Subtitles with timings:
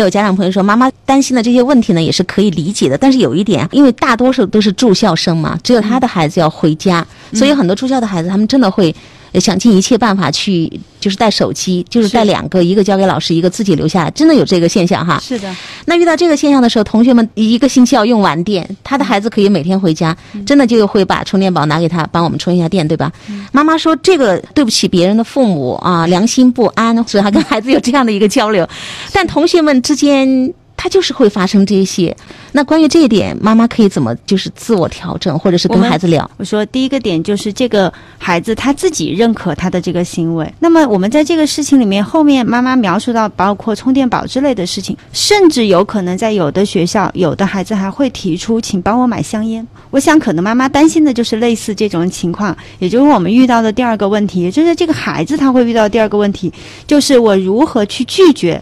[0.00, 2.98] 有家长朋友说，妈妈担心的这些问题呢，也是可以理解的。
[2.98, 8.94] 但是有一点，因为大多数都是住校生嘛，只有他的孩子要回家，所以很多住校的孩子，他们真的会。
[9.38, 15.20] 想尽一切办法去，就是带手机，就是带两个，一个交给老师，一个自己留下来，真的有这个现象哈。
[15.22, 15.54] 是的。
[15.84, 23.12] 那遇到这个现象的时候，同学们一个星期要用完电，他的孩子可以每天回家，真的就会把充电宝拿给他，帮我们充一下电，对吧？
[23.52, 28.68] 妈妈说这个对不起别人的父母啊，良心不安，所以他跟孩子有这样的一个交流，
[29.12, 30.52] 但同学们之间。
[30.82, 32.16] 他就是会发生这些，
[32.52, 36.28] 那关于这一点，妈妈可以怎么就是自我调整，或者是跟孩子聊？
[36.36, 40.52] 我说第一个点就是这个孩子他自己认可他的这个行为。
[40.58, 49.66] 那么我们在这个事情里面，后面妈妈描述到包括充电宝之类的事情，甚至有可能在有的学校，有的孩子还会提出，请帮我买香烟。
[49.90, 56.52] 我想可能妈妈担心的就是类似这种情况，也就是我们遇到的第二个问题，也就是这个孩子他会遇到第二个问题，
[56.86, 58.60] 就是我如何去拒绝。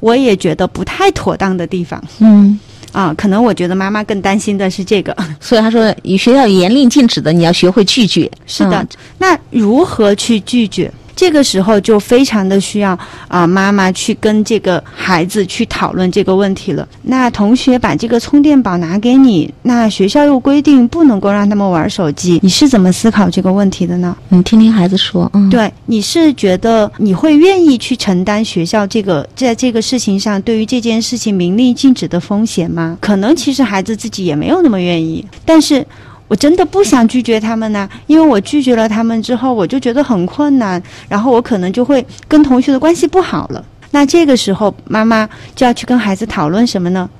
[0.00, 2.58] 我也觉得不太妥当的地方，嗯，
[2.92, 8.30] 啊，可能我觉得妈妈更担心的是这个， 所以他说，以学校严令禁止的，你要学会拒绝。
[8.46, 8.86] 是的，
[9.18, 10.90] 那如何去拒绝？
[11.14, 16.86] 这个时候就非常的需要啊，妈妈去跟这个孩子去讨论这个问题了。
[17.02, 24.16] 那同学把这个充电宝拿给你，那学校又规定不能够让他们玩手机，你是怎么思考这个问题的呢？
[24.28, 32.96] 你听听孩子说，嗯，对，你是觉得你会愿意去承担学校这个在这个事情上对于这件事情明令禁止的风险吗？
[33.00, 35.86] 可能其实孩子自己也没有那么愿意，但是。
[36.30, 43.64] 我真的不想拒绝他们呢，因为我拒绝了他们之后，我就觉得很困难，然后我可能就会跟同学的关系不好了。
[43.90, 47.10] 那这个时候，妈妈就要去跟孩子讨论什么呢？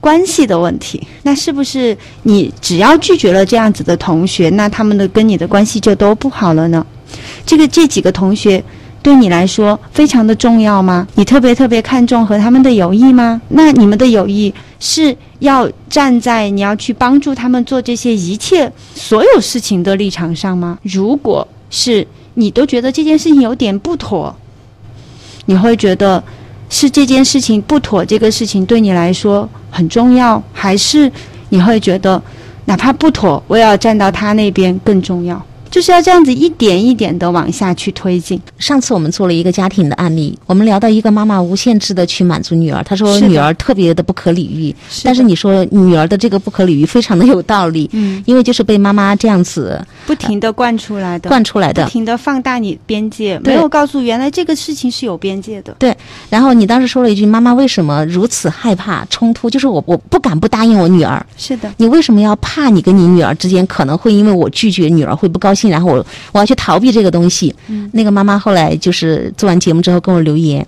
[0.00, 1.06] 关系的问题。
[1.22, 6.84] 那是不是你只要拒绝了这样子的同学，那他们的跟你的关系就都不好了呢？
[7.46, 8.60] 这个这几个同学。
[9.06, 11.06] 对你来说非常的重要吗？
[11.14, 13.40] 你特别特别看重和他们的友谊吗？
[13.50, 20.76] 那你们的友谊是要站在你要去帮助他们做这些一切所有事情的立场上吗？
[20.82, 22.04] 如果是
[22.34, 24.34] 你都觉得这件事情有点不妥，
[25.44, 26.20] 你会觉得
[26.68, 31.08] 是这件事情不妥，这个事情对你来说很重要，还是
[31.50, 32.20] 你会觉得
[32.64, 35.40] 哪怕不妥，我也要站到他那边更重要？
[35.70, 38.40] 就是要这样子一点一点的往下去推进。
[38.58, 44.74] 上次我们做了一个家庭的案例，我们聊到一个妈妈无限制的去满足女儿，她说女儿特别的不可理喻。
[45.02, 55.74] 但是你说女儿的这个不可理喻非常的有道理，嗯，因为就是被妈妈这样子不停的灌出来的，灌出来的，不停的放大你边界，没有告诉原来这个事情是有边界的。
[55.78, 55.96] 对。
[56.30, 59.48] 然后你当时说了一句：“妈妈为什么如此害怕冲突？
[59.48, 61.72] 就是我我不敢不答应我女儿。”是的。
[61.76, 65.70] 你为什么要怕你跟你女儿之间可能会因为我拒绝女儿会不高兴？
[65.70, 67.54] 然后我我要去逃避这个东西。
[67.68, 70.64] 嗯，那个妈妈后来就是做完节目之后跟我留言，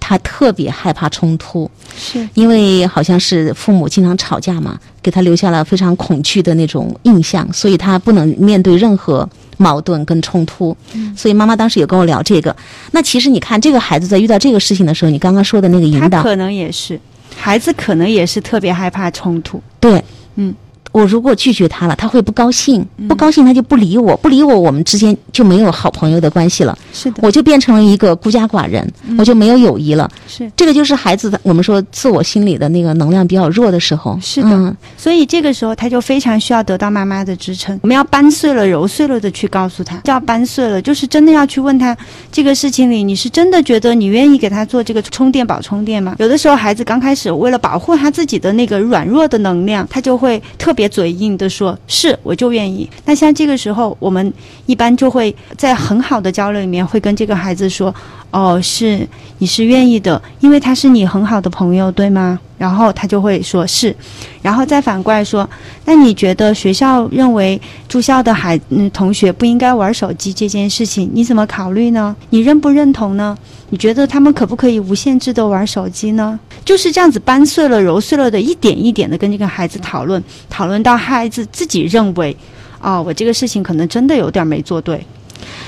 [0.00, 10.76] 她特别害怕冲突，是因为好像是父母经常吵架嘛，给她留下了非常恐惧的那种印象，所以她不能面对任何矛盾跟冲突。
[10.94, 12.54] 嗯，所以妈妈当时也跟我聊这个。
[12.90, 16.98] 那其实你看，这个孩子在遇到这个事情的时候，你刚刚说的那个引导，可能也是
[17.36, 19.62] 孩子，可能也是特别害怕冲突。
[19.78, 20.02] 对，
[20.34, 20.54] 嗯。
[20.92, 26.76] 我如果拒绝他了，他会不高兴，不高兴他就不理我，不理我，我们之间就没有好朋友的关系了。
[26.92, 28.86] 是的，我就变成了一个孤家寡人，
[29.18, 30.10] 我就没有友谊了。
[30.28, 34.18] 是，这个就是孩子的，我们说自我心理的那个能量比较弱的时候。
[34.20, 37.78] 是的，所以这个时候他就非常需要得到妈妈的支撑。
[37.82, 41.96] 我们要掰碎了、揉碎了的去告诉他，叫掰碎了，就是真的要去问他
[42.30, 46.16] 这个事情里，你是真的觉得你愿意给他做这个充电宝充电吗？
[46.18, 51.48] 有的时候孩子刚开始为了保护他自己的那个软弱的能量，他就会特别嘴硬的。
[51.52, 52.88] 说是，我就愿意。
[53.04, 54.32] 那像这个时候，我们
[54.64, 57.94] 一般就会在很好的交流里面，会跟这个孩子说
[58.32, 59.06] ：“哦，是，
[59.36, 63.94] 你是愿意的，因为他是你很好的朋友，对吗？”然后他就会说是，
[64.40, 65.48] 然后再反过来说
[65.84, 72.14] ：“那你觉得学校认为住校的孩嗯同学不应该玩手机这件事情，你怎么考虑呢？
[72.30, 73.36] 你认不认同呢？
[73.70, 82.36] 你觉得他们可不可以无限制的玩手机呢？”就是这样子掰碎了、揉碎了的，一点一点的跟这个孩子讨论，讨论到孩子自己认为，
[82.80, 85.04] 哦，我这个事情可能真的有点没做对，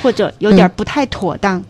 [0.00, 1.60] 或者有点不太妥当。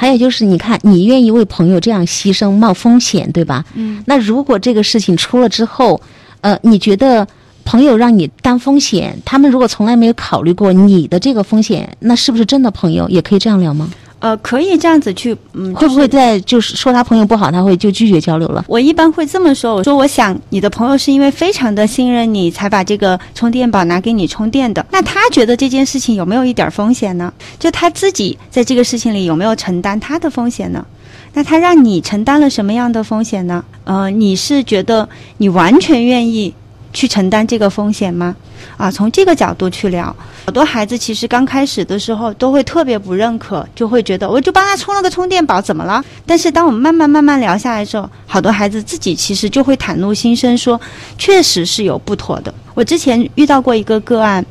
[0.00, 3.62] 还有就是，你看，你愿意为朋友这样牺牲、冒风险，对吧？
[3.74, 4.02] 嗯。
[4.06, 6.00] 那如果这个事情出了之后，
[6.40, 7.28] 呃，你觉得
[7.66, 13.06] 朋友让你担风险，他们如果从来没有考虑过你的这个风险，那是不是真的朋友？
[13.10, 13.90] 也可以这样聊吗？
[14.20, 18.64] 呃，可以这样子去，嗯，会不会在就是说他朋友不好，他会就拒绝交流了？
[18.68, 27.32] 我一般会这么说，我说我想你的朋友是因为非常的信任你才把这个充电宝拿给你充电的，那他觉得这件事情有没有一点风险呢？
[27.58, 30.84] 就他自己在这个事情里有没有承担他的风险呢？
[31.32, 33.64] 那他让你承担了什么样的风险呢？
[33.84, 35.08] 呃，你是觉得
[35.38, 36.52] 你完全愿意
[36.92, 38.36] 去承担这个风险吗？
[38.76, 40.14] 啊，从这个角度去聊，
[40.46, 46.04] 好多孩子其实刚开始的时候都会特别不认可，就会觉得我就帮他充了个充电宝，怎么了？
[46.26, 50.80] 但是当我们慢慢慢慢聊下来之后，好多孩子自己其实就会袒露心声，说
[51.18, 52.52] 确实是有不妥的。
[52.74, 54.44] 我之前遇到过一个个案。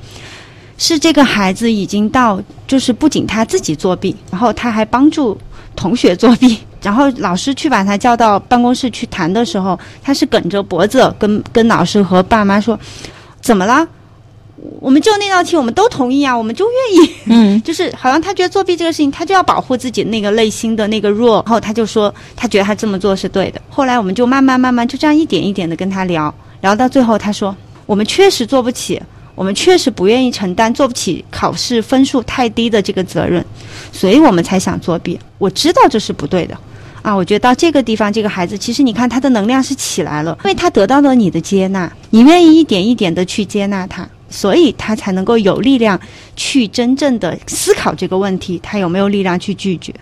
[0.82, 5.38] 是这个孩子已经到，就是不仅他自己作弊，然后他还帮助
[5.76, 6.58] 同学作弊。
[6.82, 12.80] 然后老师去把他叫到办公室去谈的时候，他是梗着脖子跟跟老师和爸妈说
[13.44, 13.86] ：“怎么了？
[14.80, 23.62] 我们就那道题，我们都同意啊，我们就愿意。”嗯， 就是好像他觉得作弊这个事情，他就要保护自己那个内心的那个弱，然后他就说他觉得他这么做是对的。
[23.70, 29.02] 后来我们就慢慢慢慢就这样一点一点的跟他聊，聊到最后他说：“我们确实做不起。”
[29.36, 33.42] 我们确实不愿意承担做不起考试分数太低的这个责任，
[33.94, 35.18] 所以我们才想作弊。
[35.38, 36.60] 我知道这是不对的，
[37.02, 46.00] 啊，我觉得到这个地方，这个孩子其实你看他的能量是起来了，因为他得到了你的接纳，你愿意一点一点的去接纳他，所以他才能够有力量
[46.36, 49.94] 去真正的思考这个问题，他有没有力量去拒绝？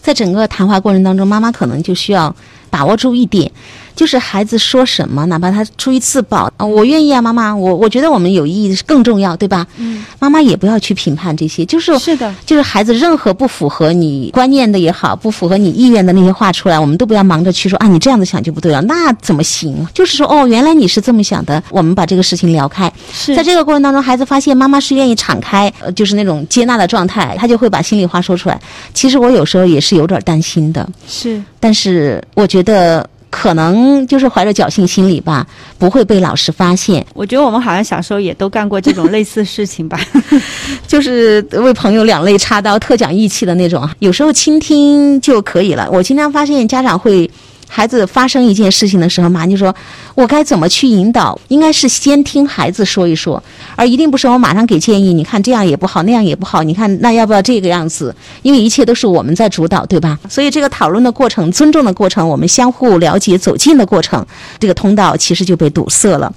[0.00, 2.34] 在整个谈话过程当中，妈妈可能就需要
[2.70, 3.50] 把握住一点。
[3.94, 9.66] 就是孩子说什么，哪怕他出于自保，我愿意啊，妈妈，我我觉得我们有意义更重要，对吧？
[9.76, 19.86] 嗯，妈妈也不要去评判这些，就是是的，就是孩子任何不符合你观念的也好，不符合你意愿的那些话出来，我们都不要忙着去说啊，你这样子想就不对了，那怎么行？
[19.94, 22.92] 就是说哦，原来你是这么想的，我们把这个事情聊开。
[23.12, 28.60] 是在这个过程当中，孩子发现妈妈是愿意敞开，呃，就是那种接纳的状态，他就会把心里话说出来。
[28.92, 33.08] 其实我有时候也是有点担心的，是，但是我觉得。
[33.36, 35.44] 可能就是怀着侥幸心理吧，
[35.76, 37.04] 不会被老师发现。
[37.14, 39.98] 我觉得我们好像小时候也都干过这种类似事情吧，
[40.86, 43.88] 就是为朋友两肋插刀、特讲义气的那种。
[43.98, 45.88] 有时候倾听就可以了。
[45.90, 47.28] 我经常发现家长会。
[47.76, 49.74] 孩子发生一件事情的时候，马上就说
[50.14, 51.36] ：“我该怎么去引导？
[51.48, 53.42] 应该是先听孩子说一说，
[53.74, 55.12] 而一定不是我马上给建议。
[55.12, 56.62] 你看这样也不好，那样也不好。
[56.62, 58.14] 你看那要不要这个样子？
[58.42, 60.16] 因为一切都是我们在主导，对吧？
[60.28, 64.24] 所以这个讨论的过程、尊重的过程、我们相互了解、走近的过程，
[64.60, 66.32] 这个通道其实就被堵塞了。”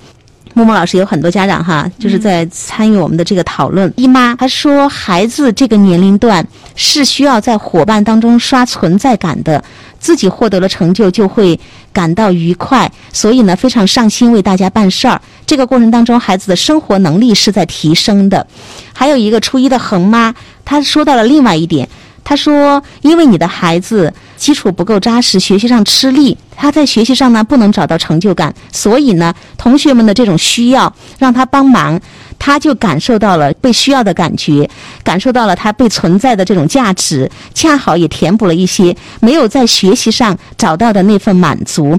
[0.57, 3.93] 木木老师有很多家长哈，就是在参与我们的这个讨论。
[3.95, 6.43] 姨妈她说，孩子这个年龄段
[6.75, 9.63] 是需要在伙伴当中刷存在感的。
[9.99, 11.59] 自己获得了成就，就会
[11.91, 15.19] 感到愉快，所以呢，非常上心为大家办事儿。
[15.45, 18.45] 这个过程当中，孩子的生活能力是在提升的。
[18.93, 20.33] 还有一个初一的恒妈，
[20.65, 21.87] 她说到了另外一点，
[22.29, 31.97] 他说，因为你的孩子基础不够扎实，学习上吃力，他在学习上呢不能找到成就感，所以呢，同学们的这种需要让他帮忙。
[32.39, 34.69] 他就感受到了被需要的感觉，
[35.03, 41.97] 感受到了他被存在的这种价值，恰好也填补了一些没有在学习上找到的那份满足。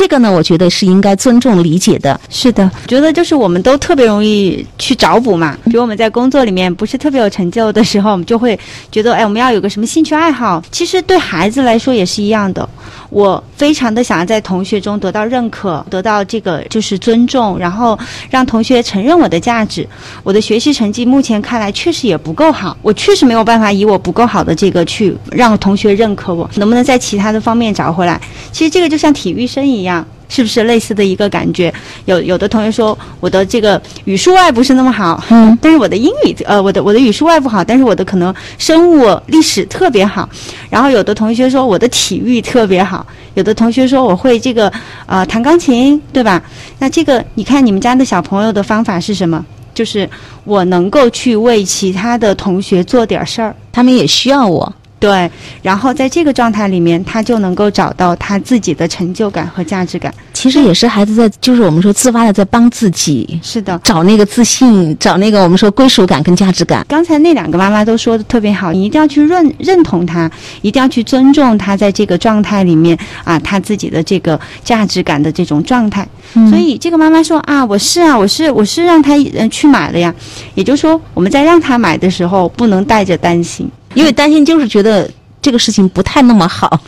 [0.00, 2.18] 这个呢，我觉得是应该尊重理解的。
[2.30, 5.58] 是的，觉得就是我们都特别容易去找补嘛。
[5.66, 8.58] 比如我们在工作里面不是特别有成就的时候，我们就会
[8.90, 10.64] 觉得，哎，我们要有个什么兴趣爱好。
[10.72, 12.66] 其实对孩子来说也是一样的。
[13.10, 17.98] 我非常的想要在同学中得到认可，得到这个就是尊重，然后
[18.30, 19.86] 让同学承认我的价值。
[20.22, 26.48] 我的学习成绩目前看来确实也不够好，我确实没有办法以我不够好的这个去让同学认可我。
[26.54, 28.20] 能不能在其他的方面找回来？
[28.52, 30.06] 其实这个就像体育生一样。
[30.30, 31.70] 是不是类似的一个感觉？
[32.06, 40.26] 有有的同学说我的这个语数外不是那么好，嗯，但是我的英语呃，我的我的语数外不好，但是我的可能生物历史特别好。
[40.70, 44.72] 然后有的同学说我的体育特别好，有的同学说我会这个
[45.04, 46.42] 呃弹钢琴，对吧？
[46.78, 49.44] 那这个你看你们家的小朋友的方法是什么？
[49.72, 50.08] 就是
[50.44, 54.72] 我能够去为其他的同学做点事儿，他们也需要我。
[55.00, 55.28] 对，
[55.62, 60.12] 然后在这个状态里面，他就能够找到他自己的成就感和价值感。
[60.34, 66.84] 其实也是孩子在，就是我们说自发的在帮自己，是的，找那个自信，找那个我们说归属感跟价值感。
[66.86, 70.30] 刚才那两个妈妈都说的特别好，你一定要去认认同他，
[70.60, 76.06] 一定要去尊重他在这个状态里面啊，他自己的这个价值感的这种状态。
[76.50, 80.14] 所以这个妈妈说啊，我是啊，我是我是让他嗯去买了呀。
[80.54, 83.66] 也就是说，我们在让他买的时候，不能带着担心。
[83.94, 85.10] 因为担心就是觉得
[85.42, 86.80] 这个事情不太那么好，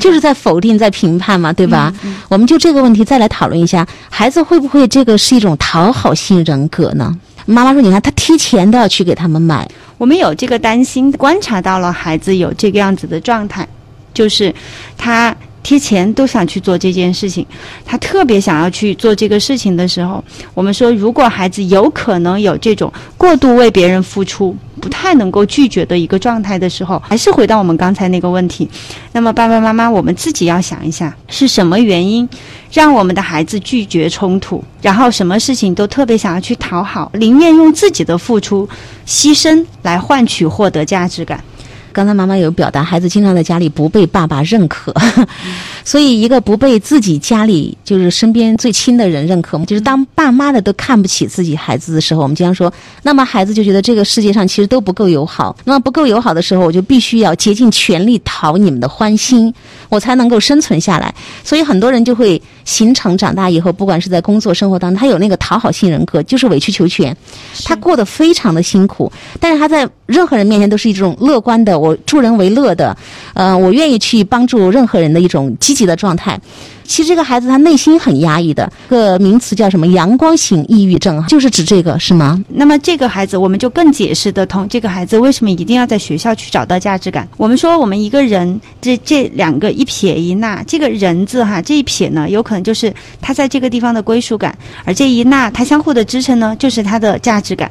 [0.00, 1.92] 就是在否定、在评判嘛，对吧？
[2.28, 7.16] 我们就这个问题再来讨论一下，孩子会不会这个是一种讨好性人格呢？
[7.46, 13.66] 妈妈说，你看他提前都要去给他们买，我们有这个担心，观察到了孩子有这个样子的状态，
[14.12, 14.54] 就是
[14.98, 17.46] 他贴钱都想去做这件事情，
[17.84, 20.22] 他特别想要去做这个事情的时候，
[20.54, 28.68] 我们说，如果孩子有可能有这种过度为别人付出，不太能够拒绝的一个状态的时候，还是回到我们刚才那个问题。
[29.12, 32.26] 那么，爸爸妈妈，我们自己要想一下，是什么原因
[32.72, 38.66] 让我们的孩子拒绝冲突，然后什么事情都特别想要去讨好，宁愿用自己的付出、
[39.06, 41.42] 牺牲来换取获得价值感。
[41.92, 44.94] 刚才妈妈有表达，孩子经常在家里不被爸爸认可，
[45.84, 55.56] 所以一个不被自己家里就是身边最亲的人认可，就是当爸妈的都看不起自己孩子的时候，我们经常说，那么孩子就觉得这个世界上其实都不够友好。
[55.64, 59.52] 那么不够友好的时候，我就必须要竭尽全力讨你们的欢心，
[59.88, 61.12] 我才能够生存下来。
[61.42, 67.16] 所以很多人就会形成长大以后，不管是在工作生活当中，他有那个讨好性人格，就是委曲求全，
[67.64, 71.79] 他过得非常的辛苦，但是他在任何人面前都是一种乐观的。
[71.80, 72.94] 我助人为乐的，
[73.34, 76.38] 呃，我愿意去帮助任何人的一种积极的状态。
[76.84, 79.86] 其实这个孩子他内心很压抑的，个名词叫什么？
[79.88, 82.42] 阳光型抑郁症，就是指这个是吗？
[82.48, 84.68] 那么这个孩子，我们就更解释得通。
[84.68, 87.28] 这个孩子为什么一定要在学校去找到价值感？
[87.36, 97.70] 我们说，我们一个人这这两个一撇一捺，这个人字哈，这一撇呢，有可能就是他在这个地方的归属感，而这一捺，它相互的支撑呢，就是他的价值感。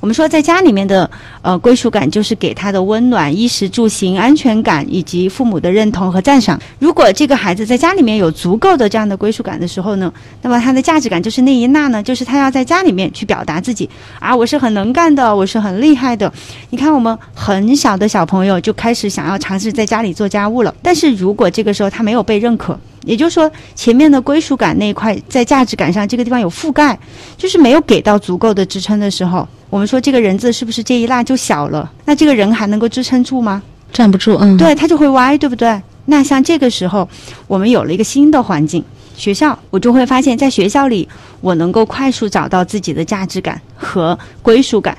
[0.00, 1.10] 我们说，在家里面的
[1.42, 6.56] 呃归属感，就是给他的温暖、衣食住行、安全感，以及父母的认同和赞赏。
[6.78, 13.86] 如果这个孩子在家里面有足足够的这样的归属感的时候呢，那么他的价值感就是那一捺呢，就是他要在家里面去表达自己
[14.18, 16.32] 啊，我是很能干的，我是很厉害的。
[16.70, 20.74] 你看，我们很小的小朋友就开始想要尝试在家里做家务了。
[20.82, 26.98] 但是如果这个时候他没有被认可，也就是说前面的归属感那一块在价值感上这个地方有覆盖，
[27.36, 29.46] 就是没有给到足够的支撑的时候。
[29.68, 31.92] 我们说这个人字是不是这一捺就小了？
[32.06, 33.62] 那这个人还能够支撑住吗？
[33.92, 35.80] 站不住，嗯，对他就会歪，对不对？
[36.06, 37.08] 那像这个时候，
[37.46, 38.82] 我们有了一个新的环境，
[39.16, 41.08] 学校，我就会发现，在学校里，
[41.40, 44.96] 我能够快速找到自己的价值感和归属感。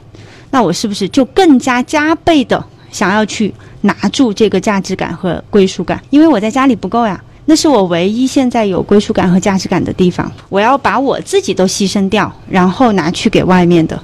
[0.51, 6.01] 那我是不是就更加加倍的想要去拿住这个价值感和归属感？
[6.09, 10.31] 因为我在家里不够呀，那是我唯一现在有归属感和价值感的地方。
[10.49, 13.99] 我要把我自己都牺牲掉，然后拿去给外面的。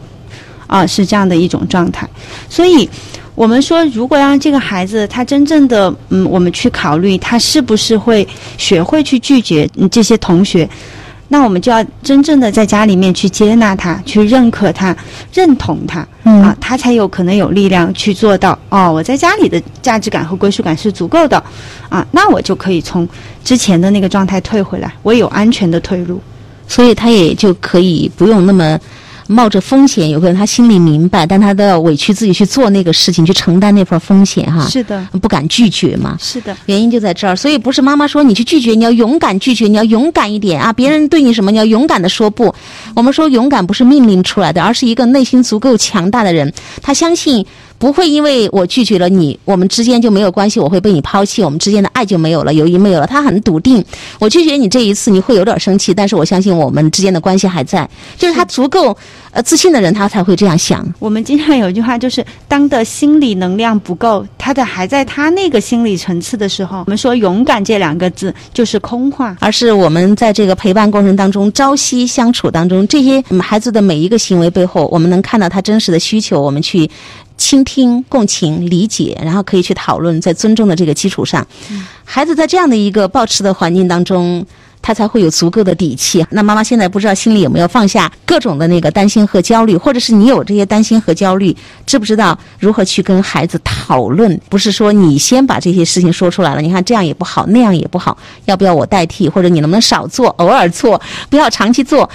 [0.67, 2.09] 啊，是这样的一种状态，
[2.49, 2.89] 所以，
[3.35, 8.25] 我们说，如果让这个孩子他真正的，嗯，我们去考虑他是不是会
[8.57, 10.67] 学会去拒绝这些同学，
[11.27, 14.95] 那我们就要真正的在家里面去接纳他，去认可他，
[15.33, 18.57] 认同他，啊，他才有可能有力量去做到。
[18.69, 21.43] 哦，我在家里的价值感和归属感是足够的，
[21.89, 23.05] 啊，那我就可以从
[23.43, 26.21] 之前的那个状态退回来，我有安全的退路，
[26.69, 28.79] 所以他也就可以不用那么。
[29.27, 34.67] 冒着风险，有可能他心里明白，但他都要委屈自己去做那个事情，去承担那份风险，哈。
[34.69, 36.17] 是的，不敢拒绝嘛。
[36.19, 37.35] 是的，原因就在这儿。
[37.35, 40.71] 所以不是妈妈说你去拒绝，你要勇敢拒绝，你要勇敢一点啊！
[40.71, 42.53] 别人对你什么，你要勇敢的说不。
[42.95, 47.45] 我们说勇敢不是命令出来的，而是一个内心足够强大的人，他相信。
[47.77, 53.05] 不会因为我拒绝了你，我们之间就没有关系，我会被你抛弃，我们之间的爱就没有了，友谊没有了。
[53.05, 53.83] 他很笃定，
[54.19, 57.87] 我拒绝你这一次，你会有点生气，但是我相信我们之间的关系还在。
[58.17, 58.95] 就是他足够
[59.31, 60.85] 呃自信的人，他才会这样想。
[60.99, 76.89] 我们经常有一句话，就是当的心理能量不够，他的还在他那个心理层次的时候，我们说勇敢这两个字就是空话，而是我们在这个陪伴过程当中，朝夕相处当中，这些孩子的每一个行为背后，我们能看到他真实的需求，我们去。
[77.37, 81.45] 倾听、共情、理解，然后可以去讨论，在尊重的这个基础上，
[82.03, 84.45] 孩子在这样的一个保持的环境当中。
[84.81, 86.23] 他才会有足够的底气。
[86.29, 94.39] 那妈妈现在不知道心里有没有放下各种的那个担心和焦虑，或者是你有这些担心和焦虑，知不知道如何去跟孩子讨论？
[94.47, 98.15] 不是说你先把这些事情说出来了，你看这样也不好，那样也不好，
[98.45, 99.27] 要不要我代替？
[99.27, 101.01] 或者你能不能少做，偶尔做，
[101.31, 102.07] 不要长期做？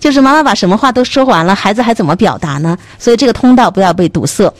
[0.00, 2.76] 就是妈妈把什么话都说完了，孩子还怎么表达呢？
[2.98, 4.52] 所以这个通道不要被堵塞。